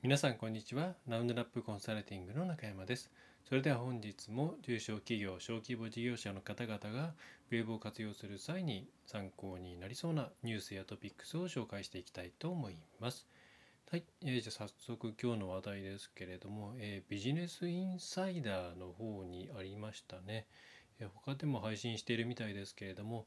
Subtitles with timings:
[0.00, 0.94] 皆さんこんにちは。
[1.08, 3.10] ラウンドラップコンサルティングの中山です。
[3.48, 7.14] それでは本日も中小企業小規模事業者の方々が
[7.50, 13.26] ウェブを活用する際に参考になりそうなニュースやトピックスを紹介していきたいと思います。
[13.90, 20.46] はい、えー、じゃあ早速今日の話題ですけれども、えー、ビジネスインサイダーの方にありましたね、
[21.00, 23.26] えー、他でも配信しているみたいですけれども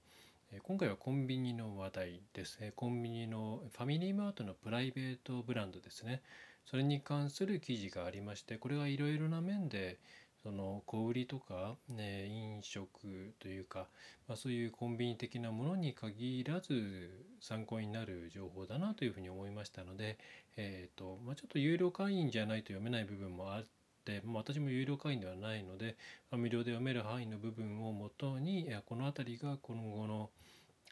[0.63, 2.59] 今回はコンビニの話題です。
[2.75, 6.21] コンビニのファミリーマートのプライベートブランドですね。
[6.65, 9.99] それに関する記事がありましてこれはいろいろな面で
[10.43, 13.87] その小売りとか、ね、飲食というか、
[14.27, 20.17] まあ、そういうコンビニ的なものに限らず参考になる情報だなというふうに思いましたので、
[20.57, 23.63] えーとまあ、ちょっと有料会員じゃないと読めない部分もあっ
[24.03, 25.95] て、まあ、私も有料会員ではないので、
[26.31, 30.31] ま、無料で読める範囲の部分をもとにこの辺りが今後の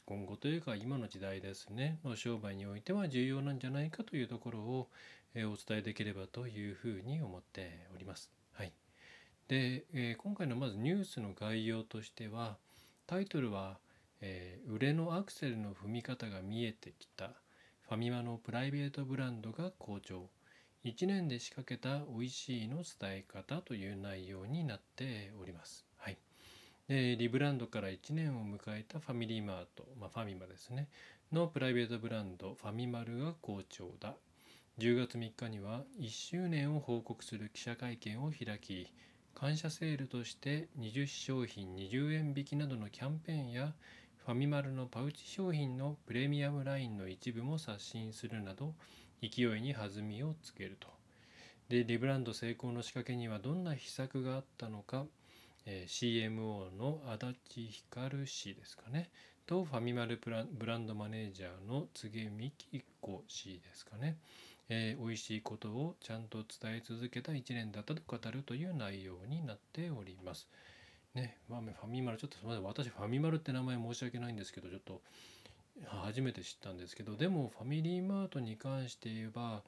[0.06, 4.88] 今後というか今の時代ですねの商売においては重要なんじゃないかというところを
[5.36, 8.32] お伝えできればというふうに思っております。
[8.54, 8.74] はい、
[9.48, 12.58] で、え今回のまずニュースの概要としては
[13.08, 13.80] タイトルは、
[14.22, 17.32] えー、売れのアクセルの踏み方が見えてきた
[17.82, 20.30] ファミマのプライベートブランドが好調。
[20.86, 25.86] 1年で仕掛けた美味しいの伝え方という内容になっております。
[25.98, 26.18] はい、
[26.88, 30.88] でリブランドから1年を迎えたファミリーマート、まあ、ファミマですね。
[31.32, 34.14] のプライベートブランドファミマルが好調だ。
[34.80, 38.88] 10月3日には1周年を報告する記者会見を開き
[39.36, 43.74] 感謝セールとして20商品20円引きなどのキャンペーンや
[44.26, 48.74] ファミマルのパウチ商品のプレミアムラインの一部も刷新するなど
[49.22, 50.88] 勢いに弾みをつけると。
[51.68, 55.06] でリブランド成功の仕掛けにはどんな秘策があったのか、
[55.66, 59.10] えー、CMO の足立光氏ですかね
[59.46, 64.18] とファミマルブランドマネージャーの柘植美希子氏ですかね
[64.70, 70.48] えー、美味しいことをちゃんと伝え続けた1年だったと語るという内容になっております。
[71.16, 75.02] ね、まあ、ファミマルちょっとすみません私ファミマルって名前申し訳ないんですけどちょっと
[75.88, 79.64] 初めて知ったんですけどでもファミリーマートに関して言えば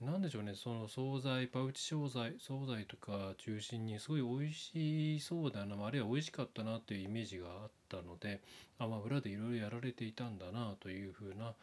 [0.00, 8.40] 何でしょうねその惣菜パウチ商材惣菜とか中心にすごい美味しそうだなあるいは美味しかったなっていうイメージがあったので
[8.78, 11.54] あまあ裏でいろいろやられていたんだなというふうな、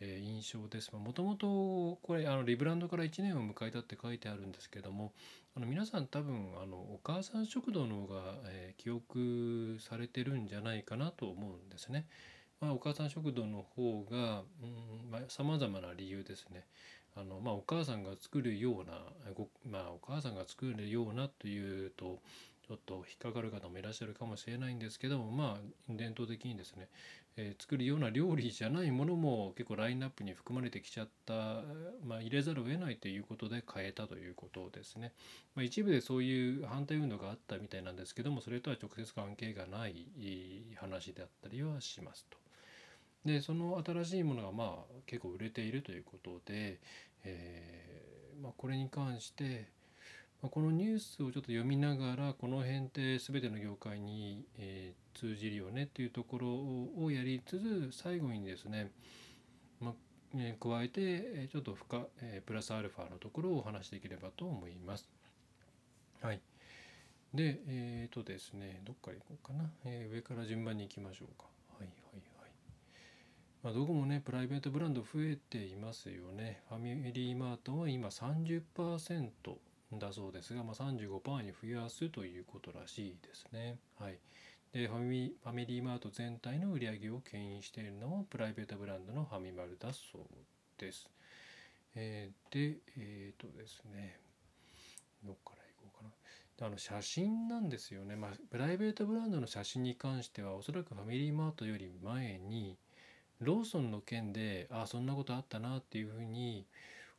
[0.00, 0.94] え印象です。
[0.94, 5.12] もともとこれあのリブランドから1年を迎えたって書いてあるんですけども
[5.56, 12.06] あの皆さん多分あのお母さん食堂の方が、え、記憶されてるんじゃないかなと思うんですね。
[12.60, 14.42] まあ、お母さん食堂の方が
[15.28, 16.64] さまざ、まな理由ですね。
[17.16, 19.02] あのまあ、お母さんが作るような
[19.34, 22.20] ご、まあ、お母さんが作るようなというと
[23.18, 26.88] かかる方もいらっしゃるかもしれないんですけどもまあ伝統的にですね、
[27.36, 31.62] えー、作るような料理じゃないものも結構ラインナップに含まれてきちゃった、
[32.04, 35.12] まあ、入れざるを得ないということで変えたということですね、
[35.54, 40.06] まあ、一部でそういう反対運動があったみたいなんですけどもそれとは直接関係がない
[40.76, 42.38] 話であったりはしますと。
[43.24, 46.78] でその新しいものがまあ結構売れているということで、
[47.24, 48.08] えー
[48.42, 49.68] まあ、これに関して
[50.40, 56.48] このニュースをちょっと読みながらこの辺って全ての業界に、え、通じるよねっていうところ
[57.04, 58.92] をやりつつ最後にですね、
[59.80, 59.94] ま
[60.36, 65.08] え、加えてちょっと深、え、プラスアルファのところをお話しできればと思います。
[66.22, 66.40] はい。
[67.34, 70.14] で、えっ、ー、とですね、どっから行こうかな、えー。
[70.14, 71.46] 上から順番に行きましょうか。
[71.78, 72.50] はいはいはい。
[73.64, 76.62] まあ、どこもね、プライベートブランド増えていますよね。
[76.68, 78.62] ファミリーマートは今30%
[79.92, 83.78] だそうですが、まあ、35%に増やすということらしいですね。
[83.98, 84.18] はい、
[84.72, 90.22] でファミファミリーマート全体の売り上げを牽引しているのはプライベートブランドのファミマルだそう
[90.78, 91.08] です。
[91.94, 94.20] えー、で、えっ、ー、とですね、
[95.24, 96.10] どっから行こうかな。
[96.66, 102.76] あの写真なんですよね、まあ、プライベートブランドの写真に関してはおそらくファミリーマートより前に
[103.40, 106.66] ローソンの件でああそんなことあったなっていうふうに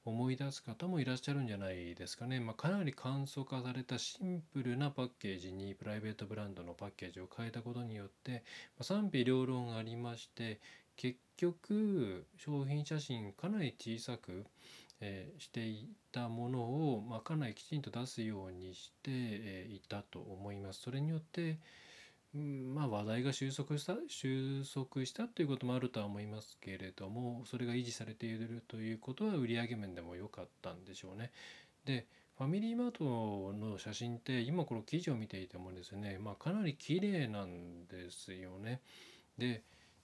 [0.05, 2.39] 思い出す方もいらっしゃるんじゃないですかね。
[2.39, 8.43] まあ、かなり簡素化されたシンプルなパッケージにプライベートブランドのパッケージを変えたことによって、
[8.77, 10.59] ま、賛否両論ありまして
[10.95, 14.45] 結局商品写真かなり小さく、
[15.01, 20.81] えー、していたものを、まあ、かなりきちんと出すようにして、えー、いたと思います。
[20.81, 21.57] それによって
[22.33, 31.31] まあ話題が収束した収束したということもあるとは思いますけれどもそれが維持されているということは売上面でも良かったんでしょうね。
[31.85, 32.05] で
[32.37, 38.79] ファミリーマートの写真って今この記事を見ていてもですね、まあ、かなり綺麗なんですよね。
[39.37, 39.61] で、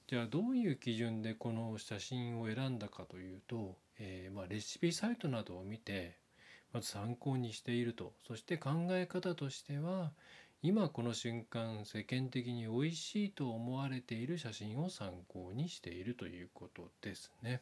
[0.07, 6.18] じゃあどういう基準でこの写真を選んだかというと、えー、まあ、レシピサイトなどを見て
[6.74, 10.12] まず参考にしているとそして考え方としては
[10.66, 17.62] 今この瞬間世間的に美味しいと思われている写真を参考にしているということですね。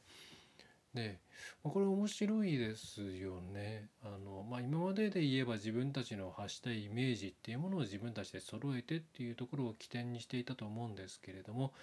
[0.94, 1.20] で
[1.64, 3.90] これ面白いですよね。
[4.06, 11.74] あのまあ、今までで言えば自分たちの発したいイメージっていうものを自分たちで揃えてっていうところを起点にしていたと思うんですけれども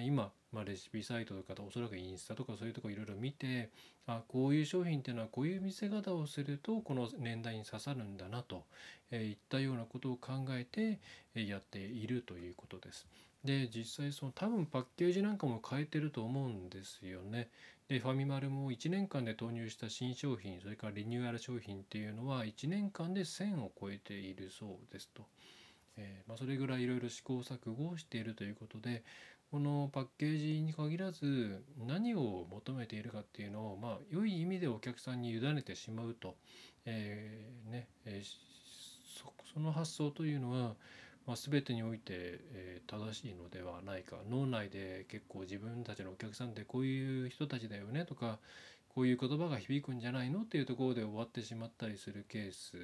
[0.00, 3.70] 今、まあ、レシピサイトとかおそらくインスタとかそういうとこいろいろ見て
[4.06, 8.64] あこういう商品っていうのはこういう見せ方をするとこの年代に刺さるんだなと、
[9.10, 11.00] えー、いったようなことを考えて
[11.34, 13.06] やっているということです。
[13.44, 17.48] で実際その多分パッケージなんかも変えてると思うんですよね。
[17.88, 25.22] でファミマルも1年間で投入した新商品それからリニューアル商品っていうのは1年間で1000を超えているそうですと。
[25.96, 29.04] えー、まあ、それぐらいいろいろ試行錯誤をしているということで
[29.54, 36.34] このパッケージに限らず何を求めているかっていうのをまあ良い意味でお客さんに委ねてしまうと、
[36.86, 40.74] えー、ねえー、その発想というのは
[41.26, 42.04] まあ、全てにおいて、
[42.52, 44.16] えー、正しいのではないか。
[44.28, 48.38] 脳内で結構自分たちのお客さんってこういう人たちだよねとか
[48.94, 50.42] こういう言葉が響くんじゃないの？
[50.42, 52.76] っていうところで終わってしまったりするケース、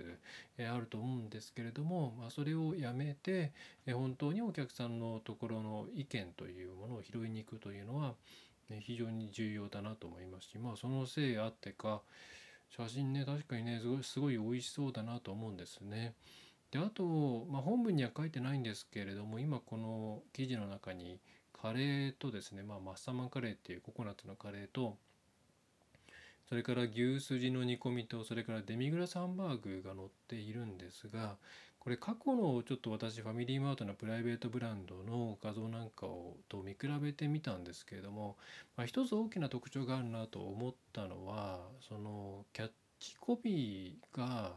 [0.59, 3.53] え、あると思うんですけれども、まあ、それをやめて、
[3.87, 8.15] え、本当にお客さんのところの意見というものを拾いに行くというのは、
[8.69, 12.01] ね、非常に重要だなと思いますし、まあ、そのせいあってか
[12.71, 16.15] 写真ね確かにねすごいすごい美味しそうだなと思うんですね。
[16.71, 21.19] であと、まあ、本文には書いてないんですけれども今この記事の中に
[21.53, 24.97] カレーとですね、まあ、マッサマンカレーっていうココナッツのカレーと
[26.51, 31.37] それから牛すじの煮込みとそれからデミグラスハンバーグが載っているんですが
[31.79, 38.37] これ過去のちょっと私ファミリーマートのプライベートブランドの画像なんかをと見比べてみたんですけれども、
[38.77, 44.55] まあ、一つ大きな特徴があるなと思ったのはそのキャッチコピーが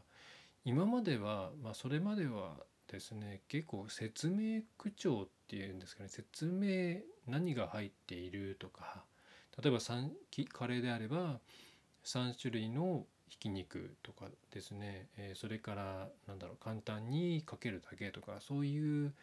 [0.66, 2.56] 今までは、まあ、それまでは
[2.92, 9.06] ですね結構説明口調っていうんですかね説明何が入っているとか
[9.64, 11.40] 例えばカレーであれば
[12.06, 19.14] 3種類のひき肉とかですね、えー、それからなんだろう簡単にかけるだけとかそういう、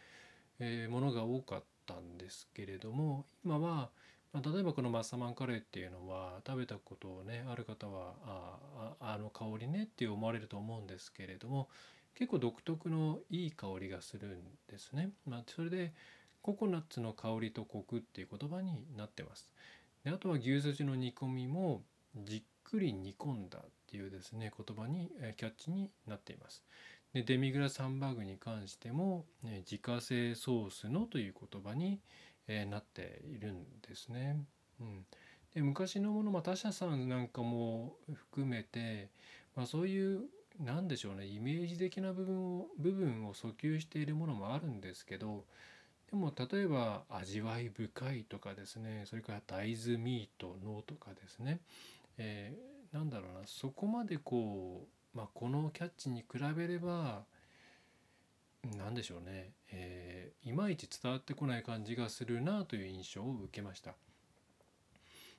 [0.58, 3.90] えー、ものが多かったんですけれども今は
[4.32, 11.68] まあ、例えばこのマッサマンカレーっていうのは食べたことをねある方はああの香りねって思われると思うんですけれども
[12.14, 15.10] 結構独特のいい香りがするんですね。
[15.26, 15.92] まあ、それで
[16.42, 19.48] ココナッツの香りとコクっていう言葉になってます。
[20.04, 21.82] であとは牛すじの煮込みも
[22.16, 26.62] じっくり煮込んだっていうですね言葉にキャッチになっています。
[27.12, 32.00] でデミグラスハンバーグに関しても、ね、自家製ソースのという言葉に
[32.52, 34.36] えー、なっているんですね。
[34.80, 35.04] うん、
[35.54, 39.08] で昔のもの、まあ、他社さんなんかも含めて、
[39.54, 40.24] まあ、そういう
[40.58, 45.44] 何でしょうねイメージ的な部分を部分を訴求しているものもあるんですけど
[46.10, 51.60] でも例えば味わい深いとかですねそれから大豆ミートのとかですね、
[52.22, 57.24] えー、なんだろうなそこまでこう、まあ、このキャッチに比べれば
[58.76, 63.94] 何でしょうね、えー、いまいち伝わってこない感じがするなという印象を受けました。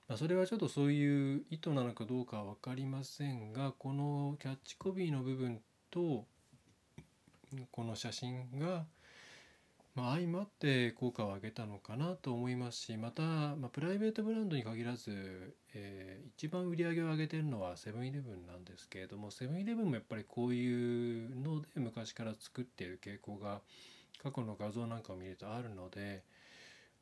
[0.08, 5.62] ま、それはちょっとそういう意図なのかどうかは分かりませんがこのキャッチコピーの部分
[5.92, 6.26] と
[7.70, 8.86] この写真が
[9.94, 23.60] まあ、相まって効果を上げたのかなと思いますしまた、まあ、プライベートブランドに限らず、えー、一番売り上げを上げてるのはセブンイレブンなんですけれどもセブンイレブンもやっぱりこういうので昔から作っている傾向が
[24.24, 26.24] 過去の画像なんかを見るとあるので、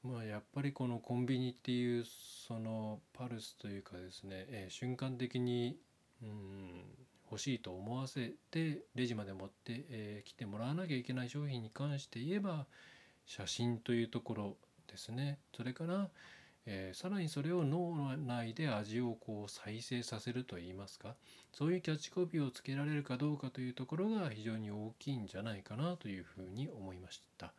[0.04, 2.06] まあ、やっぱりこのコンビニっていう
[2.48, 5.78] そのパルスというかですね、えー、瞬間的に
[6.24, 6.86] うん
[7.30, 12.66] 欲しいと思わせてレジまで持ってき、え、来てもらわなきゃいけない商品に関して言えば
[13.26, 14.58] 写真というところ
[14.88, 16.10] ですねそれから、
[16.66, 21.16] え、さらにそれを脳内で味をこう再生させるといいますか
[21.54, 27.54] そういうキャッチコピーをつけられるかどうかというところが非常に大きいんじゃないかなというふうに思いました。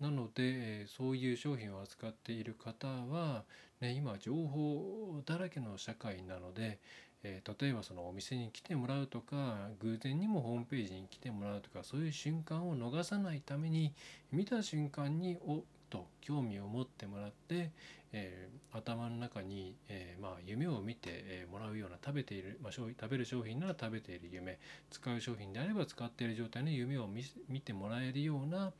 [0.00, 3.44] なのでそういう商品を扱っている方は、
[3.80, 6.80] ね、今情報だらけの社会なので、
[7.22, 13.92] えー、例えばそのお店に来てもらうとか偶然にもホームページに来てもらうとかそういう瞬間を逃さないために
[14.32, 15.60] 見た瞬間におっ
[15.90, 17.70] と興味を持ってもらって、
[18.12, 24.58] えー、頭の中に、えー、まあ、夢を見て、えもらうような食べている、まあ、食べる商品なら食べている夢
[24.90, 27.08] 使う商品であれば使っている状態の夢を
[27.48, 28.72] 見てもらえるような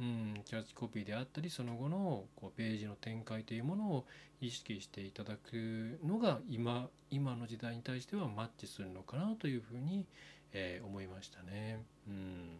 [0.00, 4.04] うん、キャッチコピーであったりその後のこうページの展開というものを
[4.40, 10.04] 意識していただくのが今今の時代に対してはマッチするのかなというふうに、
[10.52, 11.80] えー思いましたね。
[12.08, 12.58] うん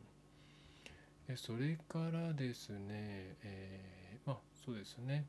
[1.26, 5.24] えそれからですね、えーまあそうですね、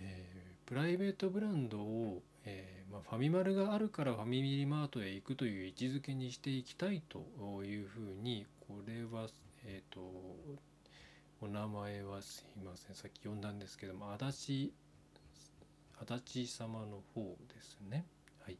[0.00, 9.26] えープライベートブランドを、えーまあ、ファミマルがあるからファミリーマートへ行くという位置づけにしていきたいというふうにこれは
[9.64, 10.00] えっ、と
[11.40, 14.72] お名前はすいませんさっき読んだんですけども足立
[16.06, 18.04] 足立様の方ですね。
[18.42, 18.58] はい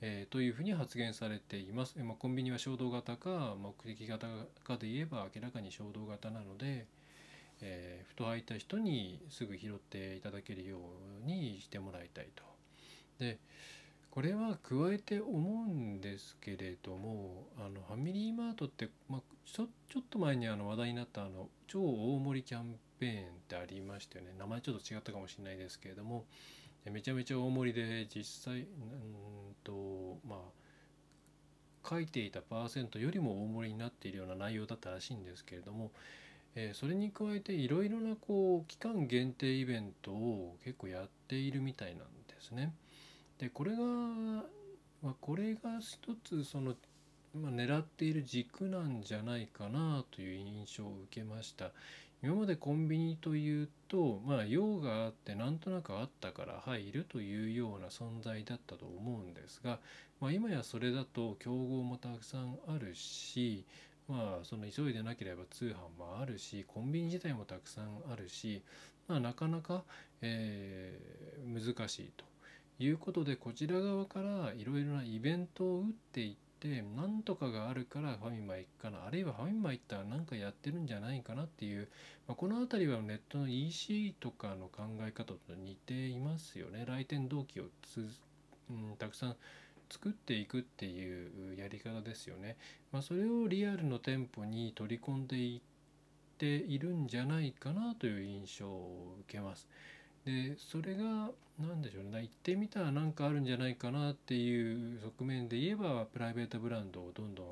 [0.00, 1.96] えーというふうに発言されています。
[1.98, 4.28] えまあ、コンビニは衝動型か目的型
[4.64, 6.86] かで言えば明らかに衝動型なので、
[7.60, 10.78] えーふと履いた人にすぐ拾っていただけるよ
[11.22, 12.44] うにしてもらいたいと。
[13.18, 13.38] で
[14.18, 26.24] これは加えて思うんですけれどもあのファミリーマートって、まあ、ちょちょっと前にあの話題になったあの超大盛りキャンペーンってありましたよね名前ちょっと違ったかもしれないですけれども
[26.84, 28.66] めちゃめちゃ大盛りで実際うん
[29.62, 35.92] とまあ書いていたパーセントよりも大盛りになっているような内容だったらしいんですけれども、
[36.56, 42.72] えーそれに加えていろいろなこう期間限定イベントを結構やっているみたいなんですね。
[43.38, 46.74] でこれが、まあ、これが一つその、
[47.34, 51.70] まあ、狙っている軸なんじゃないかなという印象を受けました。
[52.20, 59.78] 今までコンビニというと、まあ、用があってなんとなくあったから入るというような存在だったと思うんですが、
[60.20, 63.64] まあ、今やそれだと競合もたくさんあるし、
[64.08, 68.62] まあ、その急いでなければ通販もあるしコンビニ自体もたくさんあるし、
[69.06, 69.84] まあ、なかなか、
[70.20, 71.18] えー
[71.48, 72.24] 難しいと
[72.78, 81.88] いうことでこちら側からいろいろなイベントを打っていってなんとかがあるからファミマ行くかなあるいはファミマ行ったら何かやってるんじゃないかなっていう、
[82.26, 87.64] まあ、この辺りはネットの EC とかの考え方と似ていますよね来店動機を、
[88.70, 89.36] うん、たくさん
[89.90, 92.56] 作っていくっていうやり方ですよね。
[92.92, 95.60] まあ、それをリアルの店舗に取り込んでいっ
[96.36, 99.66] ているんじゃないかなという印象を受けます。
[100.28, 102.20] でそれが何でしょうね。
[102.20, 107.46] 行ってみたら何かあるんじゃないかなっていう側面で言えばプライベートブランドをどんどん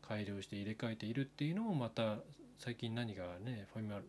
[0.00, 2.16] 改良して入れ替えているっていうのもまた
[2.58, 4.04] 最近何がねファミマル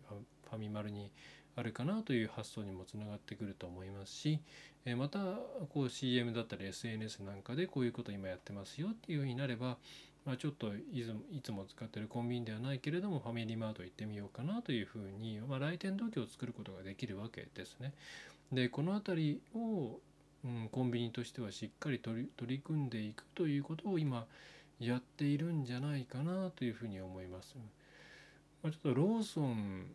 [0.49, 1.11] ファミマルに
[1.57, 4.39] あるかなという発想にもつながってくると思いますし
[4.85, 5.19] えまた
[5.69, 9.77] こう CM だったり SNS なんかでこういうこと今やってますよっていうふうになれば、
[10.25, 17.93] まあ、ちょっといつも使ってるコンビニではないけれどもファミリーマート行ってみようかなというふうに、まあ、来店動機を作ることができるわけですね。
[18.51, 19.99] でこの辺りを、
[20.45, 24.25] うん、コンビニとしてはしっかり取り取り組んでいくということを今
[24.79, 27.55] やっているんじゃないかなというふうに思います。
[28.61, 29.87] まあ、ちょっとローソン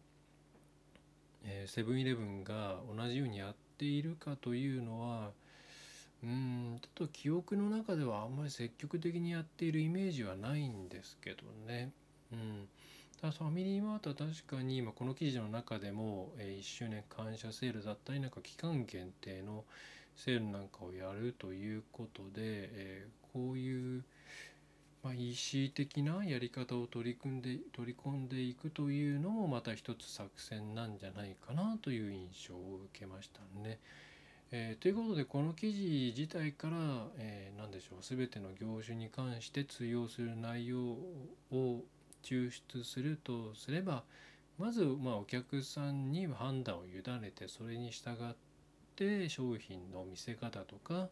[1.44, 5.30] えーセブンイレブンが同じようにやっているかというのは
[6.22, 11.92] うんちょっと記憶の中ではあんまり積極的にやっているイメージはないんですけどね。
[12.32, 12.68] うん、
[13.20, 19.64] ただファミリーマートは確かに今この記事の中でも、え1周年感謝セールだったりなんか期間限定の
[20.16, 24.04] セールなんかをやるということで、えーこういう、
[25.02, 33.78] まあ、EC 的なやり方を取り組んで取り込んでいくというのもまた一つ作戦なんじゃないかなという印象を受けましたね。
[34.50, 36.76] えーということでこの記事自体から、
[37.18, 40.78] えー何でしょう全ての業種に関して通用する内容
[41.50, 41.82] を
[42.22, 44.04] 抽出するとすれば
[44.58, 48.34] まず、まあ、お客さんに判断を委ねてそれに従っ
[48.96, 51.08] て商品の見せ方とか、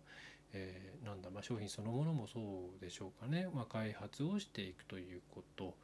[0.55, 5.75] えーなんだ、まあ、商品そのものもそうでしょうかね、まあ、開発をしていくということ、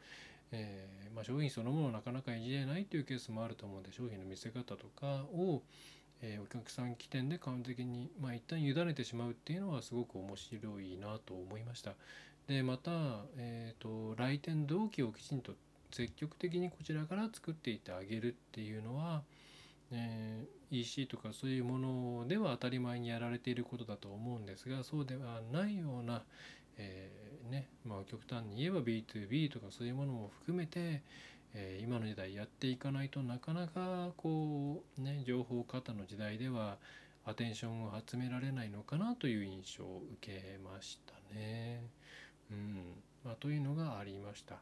[0.52, 5.60] えーまあ、商品そのものをなかなかいじれないというケースもあると思うので商品の見せ方とかを、
[6.22, 11.94] えーお客さん起点で完璧に、まあ、一旦委ねてしまうっていうのはすごく面白いなと思いました。
[12.48, 12.90] でまた、
[13.36, 15.52] えー、と来店動機をきちんと
[15.90, 19.22] 積極的にこちらから作っていってあげるっていうのは、
[19.90, 26.22] えー EC とかそういうものでは当たり前にやられていることだと思うんですがそうではないような、
[26.78, 31.02] えーねまあ、極端に言えば B2B とかそういうものも含めて、
[31.54, 36.78] えー今の時代やっていかないとなかなかこうね情報過多の時代では
[37.24, 41.82] アテンションを集められないのかなという印象を受けましたね。
[42.50, 42.94] うん
[43.24, 44.56] まあ、というのがありました。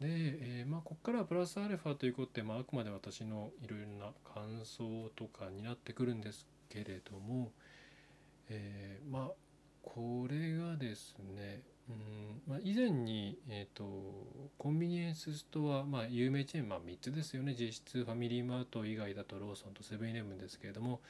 [0.00, 7.52] で、えーまあ、ここからはプラスアルファということで、まあ、あくまで私のいろいろな感想とかになってくるんですけれども、
[8.48, 9.30] えーまあ
[9.82, 13.84] これがですねうんまあ、以前に、えーと、
[14.58, 21.00] コンビニエンスストア、まあ、有名チェーン、まあ、3つですよね実質ファミリーマート以外だとローソンとセブンイレブンですけれども、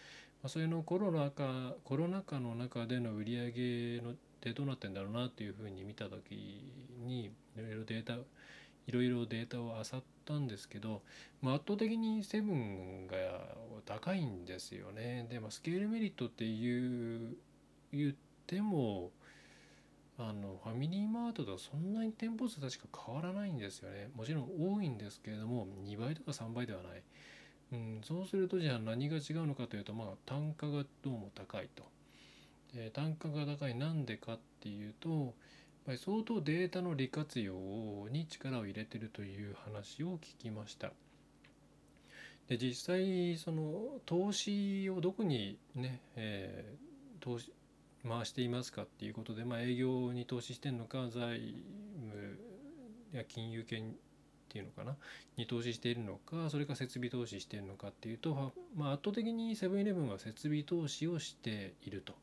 [0.42, 3.50] まあ、それのコロナ禍コロナ禍の中での売り上
[3.98, 6.72] げのってどうなってんだろうなっていうふうに見た時
[7.04, 8.14] にいろいろデータ
[8.86, 11.02] いろいろデータを漁ったんですけど、
[11.40, 13.14] まあ、圧倒的にセブンが
[13.86, 15.26] 高いんですよね。
[15.30, 17.36] で、まあ、スケールメリットっていう
[17.92, 18.14] 言っ
[18.46, 19.10] ても
[20.16, 24.10] あのファミリーマートとそんなに店舗数確か変わらないんですよね。
[24.14, 27.02] もちろん多いんですけれども2倍とか3倍ではない、
[27.72, 31.82] うん、そうするとじゃあ何が違うのかというとまあ単価がどうも高いと、
[32.74, 35.32] で単価が高いなんでかっていうとやっ
[35.86, 37.54] ぱり相当データの利活用
[38.10, 40.92] に力を入れてるという話を聞きました。
[42.48, 47.50] で実際その投資をどこにね、えー、投資
[48.08, 51.54] 回していますかっていうことで、まあ、営業に投資してるのか財
[52.00, 52.38] 務
[53.12, 53.80] や金融系っ
[54.48, 54.96] ていうのかな
[55.36, 62.14] に投資しているのかそれか設備投資しているのかっていうと、まあ、圧倒的にセブンイレブンは設備投資をしていると、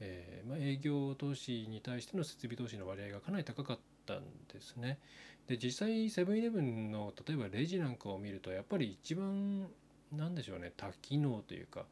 [0.00, 4.22] えー、まあ、営業投資に対しての設備投資の割合がかなり高かったん
[4.52, 4.98] ですね。
[5.46, 9.68] で実際セブンイレブンの例えばレジなんかを見るとやっぱり一番
[10.12, 11.86] なんでしょうね多機能というか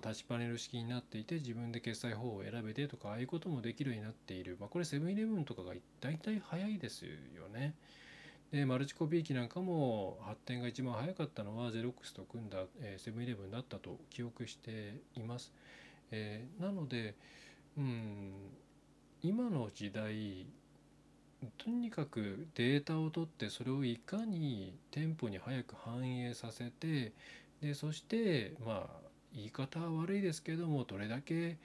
[0.00, 7.74] タッチパネル式になっていて自分で決済方法を選べてとかああいうこともできるようになっている、まあ、これセブンイレブンとかが大体早いですよね。
[8.52, 12.58] でマルチコピー機なんかも発展が一番早かったのはゼロックスと組んだ
[12.98, 15.52] セブンイレブンだったと記憶しています。
[16.10, 17.14] えー、なので、
[17.78, 18.32] うん、
[19.22, 20.46] 今の時代
[21.58, 27.12] とにかくデータを取ってそれをいかに店舗に早く反映させて
[27.62, 31.56] でそしてまあ言い方は悪いですけどもどれだけ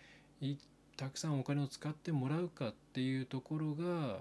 [0.98, 4.20] たくさんお金を使ってもらうかっていうところが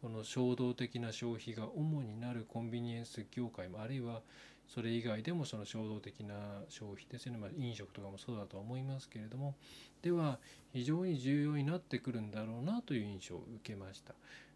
[0.00, 4.20] この衝動的な消費が主になるコンビニエンス業界もあるいは
[4.68, 6.34] それ以外でもその衝動的な
[6.68, 9.54] 消費ですね、まあ、飲食とかもそうだと思いますけれども
[10.02, 10.38] では
[10.72, 14.14] 非常に重要になってくるんだろうなという印象を受けました。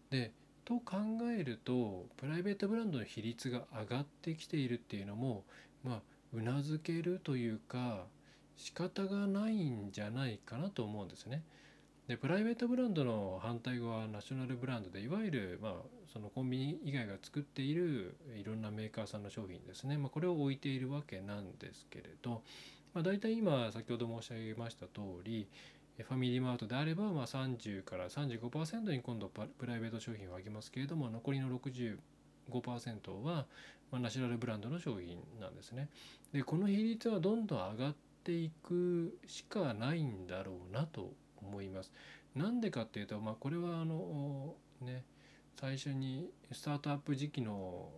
[0.09, 0.31] で
[0.63, 0.97] と考
[1.37, 5.43] えるとプライベートブランドの比率が上がってきているっていうのも
[5.83, 6.01] まあ
[6.33, 8.05] うなずけるというか
[8.57, 11.43] 仕方がないんじゃないかなと思うんですね。
[12.07, 15.73] でプライベートブランドの反対語はナショナルブランドでいわゆる、まあ、
[16.11, 22.41] そのコンビニ以外が作っているいろんなメーカーさんの商品ですね、まあ、これを置いているわけなんですけれど、
[22.93, 25.47] まあ、大体今先ほど申し上げました通り
[25.97, 31.97] ファミリーマートであれば、まあ、30から35%に今度プライベート商品をあげますけれども残りの65%
[33.23, 33.45] は、
[33.91, 35.89] まあ、ナショナルブランドの商品なんですね。
[36.33, 41.91] でこの比率はどんどん上がっていくしかないんだろうなと思います。
[42.35, 45.03] なんでかっていうと、まあ、これはあのね
[45.59, 47.89] 最初にスタートアップ時期の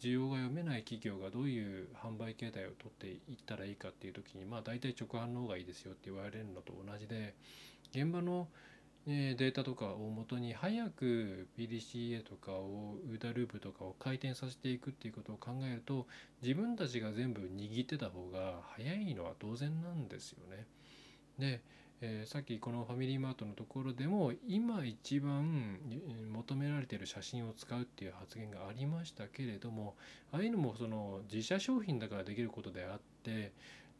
[0.00, 7.34] 需要が読めない企業がどういう販売形態をとっていったらいいかっていう時にまあ大体直販の方がいいですよって言われるのと同じで
[7.92, 8.48] 現場の
[9.06, 16.06] データとかをもとに早く PDCA とかを UDA ループとかを回転させていくっていうことを考えると
[16.42, 20.66] 自分たちが全部握ってた方が早いのは当然なんですよね。
[21.38, 21.62] で、
[22.02, 25.78] えー、さっきこのファミリーマートのところでも今一番
[26.32, 29.96] 求められている写真を使うっていう発言がありましたけれども
[30.32, 33.52] ああいうのもその自社商品だからできることであって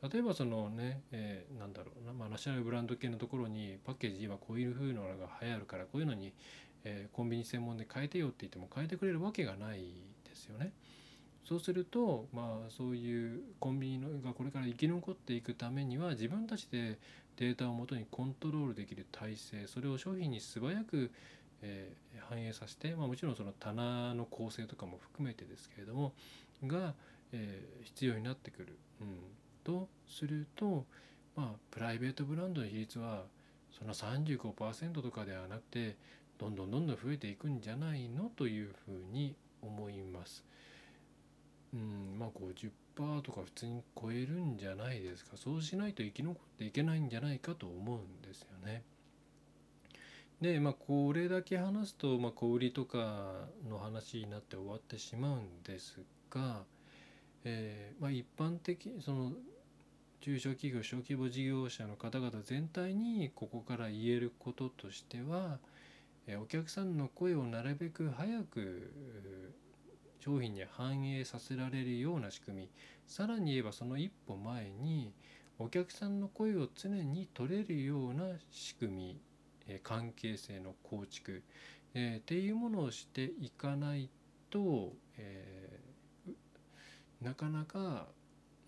[0.02, 5.08] 例えばそのね、えー、なんだろうな、まあ、ナショナルブランド系のところにパッケージ今こういう風のが
[5.42, 6.32] 流行るからこういうのに、
[6.84, 9.80] えー、コンビニ専門で変えてよって言っても変えてくれるわけがない
[10.24, 10.72] ですよね。
[11.44, 16.98] そうするとまあそういうコンビニがこれから生き残っていくためには自分たちで
[17.36, 21.10] データをもとにコントロールできる体制それを商品に素早く、
[21.62, 26.12] えー、反映させて、まあ、もちろんその棚の構成とかも含めてですけれども
[26.64, 26.94] が、
[27.32, 28.78] えー、必要になってくる。
[29.00, 30.84] うんとすると、
[31.36, 33.24] まあ、プライベートブランドの比率は
[33.70, 35.96] その35%とかではなくて
[36.38, 38.30] どんどんどんどん増えていくんじゃないの？
[38.34, 40.44] というふうに思います。
[41.72, 48.82] うんまあ50%とか普通に超えるんじゃないですかそうしないと生き残っていけないんじゃないかと思うんですよね。
[50.40, 56.62] でまあこれだけ話すと、まあ、小売りとかの話になって終わってしまうんですが、
[57.44, 59.32] えーまあ、一般的その
[60.20, 65.58] 中小企業小規模事業者の方々全体にここから言えることとしては
[66.26, 68.92] えお客さんの声をなるべく早く
[70.20, 72.70] 商品に反映させられるような仕組み
[73.06, 75.12] さらに言えばその一歩前に
[75.58, 79.20] お客さんの声を常に取れるような仕組み、
[79.68, 81.42] え関係性の構築、
[81.92, 84.08] えー、っていうものをしていかない
[84.48, 85.78] と、え、
[87.22, 88.06] なかなか、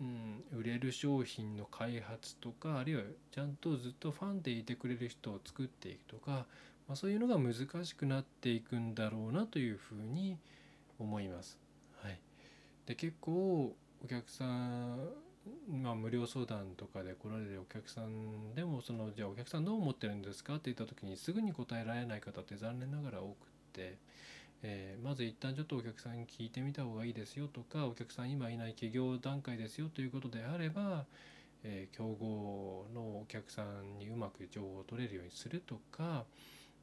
[0.00, 6.46] うん、売れる商品の開発とかあるいはちゃんとずっとファンでいてくれる人を作っていくとか、
[6.88, 10.36] まあ、そういうのが難しくなっていくんだろうなというふうに
[10.98, 11.58] 思います。
[12.02, 12.18] はい、
[12.86, 14.98] で結構お客さん
[15.68, 23.34] まあ、無料相談とかで来られるお客さんでもそのじゃあお客さんどう思ってるんですかって言った時にすぐに答えられない方って残念ながら多くっ
[23.72, 23.98] て、
[24.62, 31.04] えー、まず一旦ちょっとお客さんに聞いてみた方がいいですよとかお客さん今いない企業段階ですよということであれば、
[31.64, 36.24] えー、競合のお客さんにうまく情報を取れるようにするとか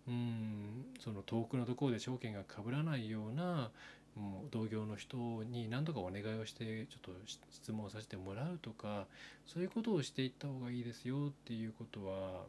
[0.07, 3.69] うんその遠くのところで証券がかぶらないような
[4.15, 9.05] もう同業の人に何とかお願いをしてちょっと質問させてもらうとか
[9.45, 12.45] そういうことをしていった方がいいですよっていうことは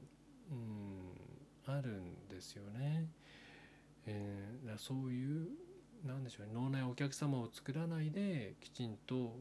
[0.51, 3.07] うんあるんですよね。
[4.07, 5.49] えー、そういう
[6.05, 9.37] なんでしょうね脳内お客様を作らないできちんと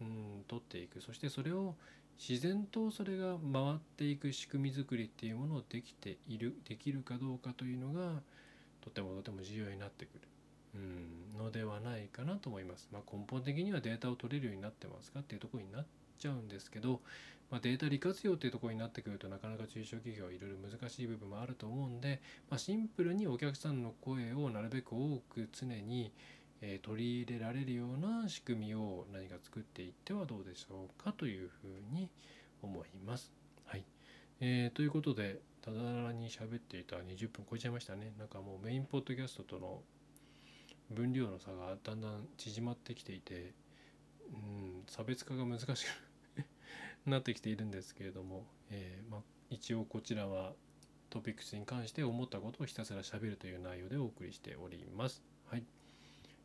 [0.00, 1.74] うん取っていくそしてそれを
[2.18, 8.20] 自然とそれが回っていく仕組み作りっていうものをできているできるかどうかというのが
[8.82, 10.20] とてもとても重要になってくる。
[10.74, 12.88] うんのではないかなと思います。
[12.92, 15.86] まあ、根本的にはデータを取れるようになってますかっていうとこになっ
[16.18, 17.00] ちゃうんですけど、
[17.52, 26.14] まあ、データ利活用っていうところになってくるとなかなか中小企業はいろいろ難しい部分もあると思うんで、まあ、シンプルにお客さんの声をなるべく多く常に、
[26.62, 32.08] え、取り入れられるような仕組みを何か作っていってはどうでしょうかというふうに
[32.62, 33.30] 思います。
[33.66, 33.84] はい、
[34.40, 38.14] えー、ということでただらに喋っていた20分超えちゃいましたね。
[38.18, 39.82] なんかもうメインポッドキャストとの
[40.90, 43.52] 分量の差がだんだん縮まってきていて、
[44.32, 45.76] うん、差別化が難しく
[47.06, 50.52] なってきているんですけれども、えー、まあ、一応こちらは
[51.10, 55.22] トピックスに関して思ったことをひたすらしゃべるという内容でお送りしております。
[55.50, 55.64] はい。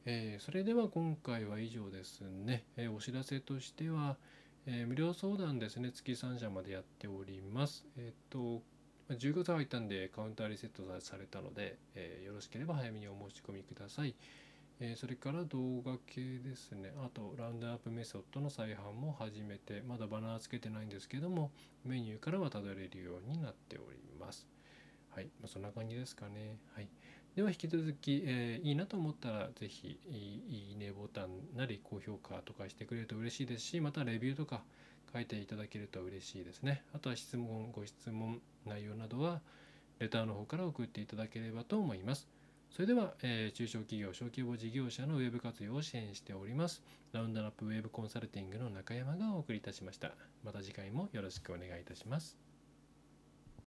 [0.05, 2.65] えー、それでは今回は以上ですね。
[2.75, 4.17] えー、お知らせとしては、
[4.65, 7.85] え無料相談ですね、月3社までやっております。
[7.97, 8.61] えっ、と、
[9.09, 14.13] 10月入ったんでカウンターリセットされたので、え、よろしければ早めにお申し込みください。
[14.79, 16.93] え、それから動画系ですね。
[17.03, 21.51] あと、ラウンドアップメソッドの再販も始めて、まだバナーつけてないんですけども、
[21.83, 24.47] メニューからはたどれるようになっております。
[25.09, 25.25] はい。
[25.41, 26.57] まあ、そんな感じですかね。
[26.75, 26.87] はい。
[27.35, 34.63] では引き続き、えー、いいなと思ったら、ぜひいいねボタンなり高評価とかしてくれると嬉しいですし、またレビューとか
[35.11, 36.83] 書いていただけると嬉しいですね。
[36.93, 39.41] あとは質問、ご質問、内容などは、
[39.97, 42.36] レターの方から送っていただければと思います。
[42.71, 46.83] それでは、えー、中小企業、小規模事業者のウェブ活用を支援しております。
[47.11, 50.11] ラウンドナップウェブコンサルティングの中山がお送りいたしました。
[50.43, 52.46] また次回もよろしくお願いいたします。